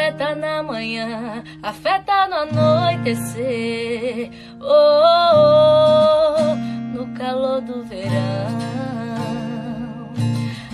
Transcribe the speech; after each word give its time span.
afeta 0.00 0.34
na 0.34 0.62
manhã, 0.62 1.44
afeta 1.62 2.26
no 2.26 2.36
anoitecer. 2.36 4.30
Oh, 4.58 4.64
oh, 4.64 6.36
oh, 6.38 6.54
no 6.96 7.06
calor 7.14 7.60
do 7.60 7.82
verão. 7.84 8.10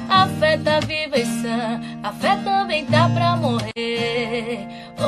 Afeta 0.08 0.80
viva 0.86 1.18
e 1.18 1.26
sã, 1.26 1.80
afeta 2.04 2.44
também 2.44 2.86
tá 2.86 3.08
pra 3.08 3.34
morrer. 3.36 4.68
Oh, 4.98 5.04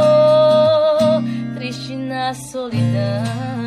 oh, 0.00 1.18
oh 1.18 1.58
triste 1.58 1.96
na 1.96 2.32
solidão. 2.34 3.57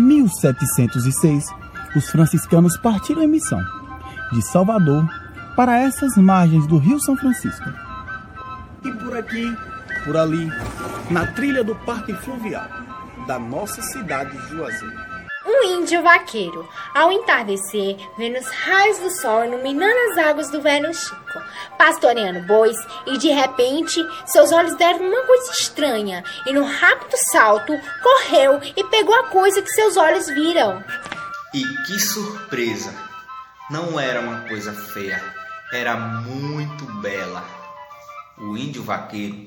1706, 0.00 1.44
os 1.94 2.10
franciscanos 2.10 2.76
partiram 2.78 3.22
em 3.22 3.28
missão 3.28 3.62
de 4.32 4.42
Salvador 4.42 5.06
para 5.56 5.78
essas 5.78 6.16
margens 6.16 6.66
do 6.66 6.78
Rio 6.78 7.00
São 7.00 7.16
Francisco. 7.16 7.68
E 8.84 8.92
por 8.92 9.16
aqui, 9.16 9.56
por 10.04 10.16
ali, 10.16 10.50
na 11.10 11.26
trilha 11.26 11.62
do 11.62 11.74
Parque 11.74 12.14
Fluvial 12.14 12.68
da 13.26 13.38
nossa 13.38 13.82
cidade 13.82 14.36
de 14.36 14.48
Juazeiro. 14.48 15.09
Um 15.60 15.82
índio 15.82 16.02
vaqueiro, 16.02 16.66
ao 16.94 17.12
entardecer, 17.12 17.98
vendo 18.16 18.38
os 18.38 18.48
raios 18.48 18.96
do 18.96 19.10
sol 19.10 19.44
iluminando 19.44 20.10
as 20.10 20.18
águas 20.26 20.50
do 20.50 20.62
velho 20.62 20.92
Chico, 20.94 21.42
pastoreando 21.76 22.46
bois, 22.46 22.76
e 23.06 23.18
de 23.18 23.28
repente 23.28 24.02
seus 24.24 24.52
olhos 24.52 24.74
deram 24.76 25.06
uma 25.06 25.22
coisa 25.26 25.52
estranha, 25.52 26.24
e 26.46 26.52
num 26.54 26.64
rápido 26.64 27.14
salto 27.30 27.74
correu 28.02 28.58
e 28.74 28.82
pegou 28.84 29.14
a 29.14 29.24
coisa 29.24 29.60
que 29.60 29.68
seus 29.68 29.98
olhos 29.98 30.28
viram. 30.28 30.82
E 31.52 31.62
que 31.86 32.00
surpresa! 32.00 32.94
Não 33.68 34.00
era 34.00 34.22
uma 34.22 34.40
coisa 34.48 34.72
feia, 34.72 35.22
era 35.74 35.94
muito 35.94 36.86
bela. 37.02 37.44
O 38.38 38.56
índio 38.56 38.82
vaqueiro 38.82 39.46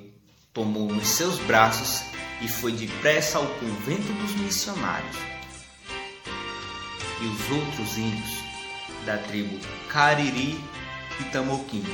tomou 0.54 0.88
nos 0.90 1.08
seus 1.08 1.40
braços 1.40 2.04
e 2.40 2.48
foi 2.48 2.72
depressa 2.74 3.40
ao 3.40 3.48
convento 3.48 4.14
dos 4.14 4.36
missionários. 4.36 5.33
E 7.24 7.26
os 7.26 7.52
outros 7.52 7.98
índios 7.98 8.44
da 9.06 9.18
tribo 9.18 9.58
Cariri 9.88 10.62
e 11.22 11.24
Tamoquim 11.32 11.86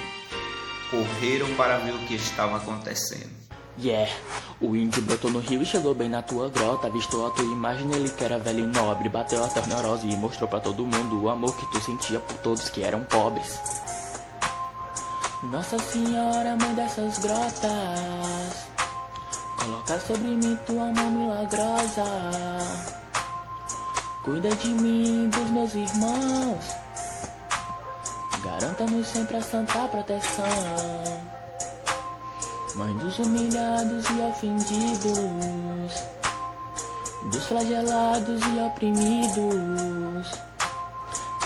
correram 0.89 1.53
para 1.55 1.77
ver 1.77 1.93
o 1.93 1.99
que 1.99 2.15
estava 2.15 2.57
acontecendo. 2.57 3.29
Yeah, 3.77 4.11
o 4.59 4.75
índio 4.75 5.03
brotou 5.03 5.29
no 5.29 5.37
rio 5.37 5.61
e 5.61 5.65
chegou 5.67 5.93
bem 5.93 6.09
na 6.09 6.23
tua 6.23 6.49
grota. 6.49 6.87
Avistou 6.87 7.27
a 7.27 7.29
tua 7.29 7.45
imagem, 7.45 7.91
ele 7.93 8.09
que 8.09 8.23
era 8.23 8.39
velho 8.39 8.63
e 8.63 8.67
nobre. 8.67 9.07
Bateu 9.07 9.43
a 9.43 9.47
torneurose 9.47 10.07
e 10.07 10.17
mostrou 10.17 10.49
para 10.49 10.61
todo 10.61 10.83
mundo 10.83 11.21
o 11.21 11.29
amor 11.29 11.55
que 11.55 11.71
tu 11.71 11.79
sentia 11.79 12.19
por 12.19 12.37
todos 12.39 12.67
que 12.69 12.81
eram 12.81 13.03
pobres. 13.03 13.59
Nossa 15.43 15.77
Senhora, 15.77 16.57
mãe 16.59 16.73
dessas 16.73 17.19
grotas, 17.19 18.67
coloca 19.59 19.99
sobre 19.99 20.27
mim 20.27 20.57
tua 20.65 20.91
mão 20.91 21.11
milagrosa. 21.11 22.03
Cuida 24.29 24.55
de 24.57 24.67
mim 24.67 25.25
e 25.25 25.27
dos 25.29 25.49
meus 25.49 25.73
irmãos. 25.73 26.63
Garanta-nos 28.43 29.07
sempre 29.07 29.37
a 29.37 29.41
santa 29.41 29.87
proteção. 29.87 30.45
Mãe 32.75 32.95
dos 32.97 33.17
humilhados 33.17 34.05
e 34.07 34.21
ofendidos, 34.21 36.03
dos 37.31 37.43
flagelados 37.47 38.39
e 38.45 38.59
oprimidos. 38.59 40.31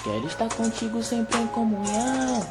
Quero 0.04 0.28
estar 0.28 0.54
contigo 0.54 1.02
sempre 1.02 1.40
em 1.40 1.48
comunhão. 1.48 2.46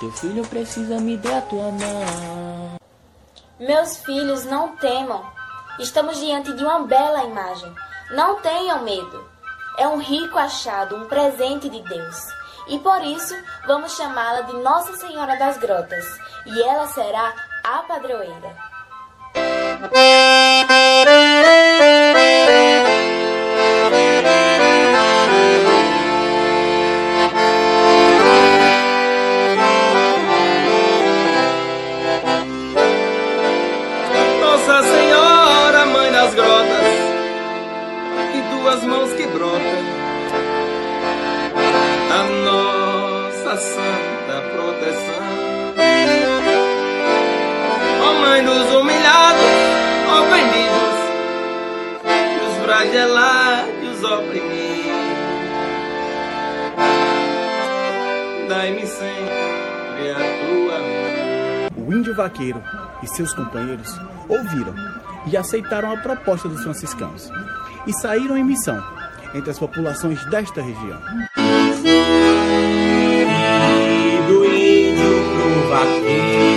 Teu 0.00 0.12
filho 0.12 0.46
precisa 0.46 0.98
me 0.98 1.18
dar 1.18 1.40
a 1.40 1.42
tua 1.42 1.70
mão. 1.72 2.70
Meus 3.58 3.98
filhos, 3.98 4.46
não 4.46 4.76
temam. 4.76 5.30
Estamos 5.78 6.18
diante 6.18 6.54
de 6.54 6.64
uma 6.64 6.84
bela 6.84 7.24
imagem. 7.24 7.70
Não 8.10 8.40
tenham 8.40 8.82
medo. 8.82 9.28
É 9.78 9.86
um 9.86 9.98
rico 9.98 10.36
achado, 10.36 10.96
um 10.96 11.06
presente 11.06 11.68
de 11.68 11.80
Deus. 11.82 12.16
E 12.66 12.78
por 12.80 13.02
isso 13.04 13.34
vamos 13.66 13.96
chamá-la 13.96 14.42
de 14.42 14.52
Nossa 14.56 14.96
Senhora 14.96 15.36
das 15.36 15.58
Grotas. 15.58 16.04
E 16.46 16.62
ela 16.62 16.88
será 16.88 17.32
a 17.62 17.78
padroeira. 17.84 18.56
Nossa 34.40 34.82
Senhora, 34.82 35.86
Mãe 35.86 36.10
das 36.10 36.34
Grotas, 36.34 36.79
duas 38.70 38.84
mãos 38.84 39.12
que 39.14 39.26
brotam, 39.26 39.60
a 42.12 42.22
nossa 42.44 43.56
santa 43.56 44.40
proteção. 44.52 45.24
Ó 48.00 48.20
Mãe 48.20 48.44
dos 48.44 48.74
humilhados, 48.74 49.42
ofendidos, 50.20 50.98
dos 52.38 52.64
flagelados 52.64 54.04
oprimidos, 54.04 54.90
dai-me 58.48 58.86
sempre 58.86 60.10
a 60.12 60.20
tua 60.46 60.78
mão. 60.78 61.88
O 61.88 61.92
índio 61.92 62.14
vaqueiro 62.14 62.62
e 63.02 63.08
seus 63.08 63.34
companheiros 63.34 63.98
ouviram 64.28 64.74
e 65.26 65.36
aceitaram 65.36 65.92
a 65.92 65.96
proposta 65.96 66.48
dos 66.48 66.62
franciscanos 66.62 67.32
e 67.86 67.92
saíram 68.00 68.36
em 68.36 68.44
missão 68.44 68.82
entre 69.34 69.50
as 69.50 69.58
populações 69.58 70.24
desta 70.26 70.60
região. 70.60 71.00
E 73.76 74.28
do 74.28 74.44
índio 74.44 75.24
pro 75.34 75.68
vaqueiro 75.68 76.49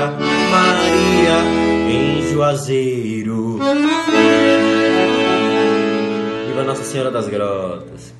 nascia 0.00 0.16
Maria 0.50 1.38
em 1.90 2.32
Juazeiro. 2.32 3.58
Viva 6.46 6.64
Nossa 6.64 6.84
Senhora 6.84 7.10
das 7.10 7.28
Grotas. 7.28 8.14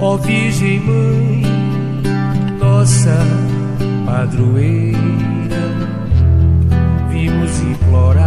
Ó 0.00 0.16
Virgem 0.16 0.80
Mãe, 0.80 1.42
nossa 2.58 3.14
padroeira, 4.06 4.96
vimos 7.10 7.60
implorar 7.60 8.21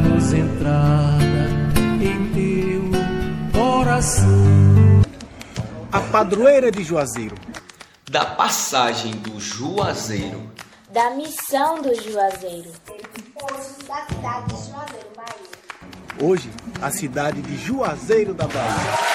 dá-nos 0.00 0.32
entrada 0.32 1.48
em 2.00 2.32
teu 2.32 2.90
coração. 3.52 5.02
A 5.92 6.00
padroeira 6.00 6.70
de 6.70 6.82
Juazeiro, 6.84 7.34
Da 8.10 8.24
passagem 8.24 9.12
do 9.16 9.38
Juazeiro 9.40 10.50
Da 10.92 11.10
missão 11.10 11.82
do 11.82 11.94
Juazeiro. 11.94 12.70
da 13.38 14.06
cidade 14.06 14.54
de 14.54 14.70
Juazeiro, 14.70 15.08
Bahia. 15.16 16.28
hoje 16.28 16.50
a 16.80 16.90
cidade 16.90 17.42
de 17.42 17.56
Juazeiro 17.58 18.34
da 18.34 18.46
Bahia. 18.46 19.09